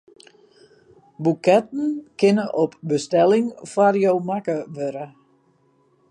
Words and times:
Boeketten 1.23 1.91
kinne 2.19 2.45
op 2.63 2.71
bestelling 2.91 3.47
foar 3.71 3.95
jo 4.03 4.13
makke 4.29 4.57
wurde. 4.75 5.05